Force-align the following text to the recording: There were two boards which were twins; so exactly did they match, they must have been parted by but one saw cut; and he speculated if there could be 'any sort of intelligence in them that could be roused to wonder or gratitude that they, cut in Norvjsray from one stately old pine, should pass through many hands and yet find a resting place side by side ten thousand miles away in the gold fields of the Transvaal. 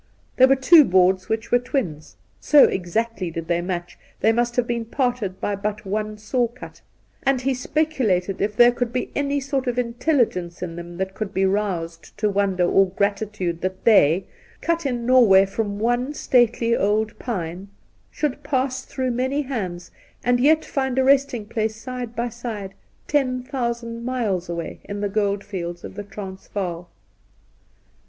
There 0.37 0.47
were 0.47 0.55
two 0.55 0.83
boards 0.83 1.29
which 1.29 1.51
were 1.51 1.59
twins; 1.59 2.15
so 2.39 2.63
exactly 2.63 3.29
did 3.29 3.47
they 3.47 3.61
match, 3.61 3.99
they 4.19 4.31
must 4.31 4.55
have 4.55 4.65
been 4.65 4.83
parted 4.83 5.39
by 5.39 5.55
but 5.55 5.85
one 5.85 6.17
saw 6.17 6.47
cut; 6.47 6.81
and 7.21 7.41
he 7.41 7.53
speculated 7.53 8.41
if 8.41 8.55
there 8.55 8.71
could 8.71 8.91
be 8.91 9.11
'any 9.15 9.39
sort 9.39 9.67
of 9.67 9.77
intelligence 9.77 10.63
in 10.63 10.75
them 10.75 10.97
that 10.97 11.13
could 11.13 11.35
be 11.35 11.45
roused 11.45 12.17
to 12.17 12.31
wonder 12.31 12.67
or 12.67 12.87
gratitude 12.89 13.61
that 13.61 13.83
they, 13.83 14.25
cut 14.59 14.87
in 14.87 15.05
Norvjsray 15.05 15.45
from 15.47 15.77
one 15.77 16.15
stately 16.15 16.75
old 16.75 17.19
pine, 17.19 17.67
should 18.09 18.41
pass 18.41 18.83
through 18.83 19.11
many 19.11 19.43
hands 19.43 19.91
and 20.23 20.39
yet 20.39 20.65
find 20.65 20.97
a 20.97 21.03
resting 21.03 21.45
place 21.45 21.75
side 21.75 22.15
by 22.15 22.27
side 22.27 22.73
ten 23.07 23.43
thousand 23.43 24.03
miles 24.03 24.49
away 24.49 24.79
in 24.85 24.99
the 24.99 25.09
gold 25.09 25.43
fields 25.43 25.83
of 25.83 25.93
the 25.93 26.01
Transvaal. 26.03 26.89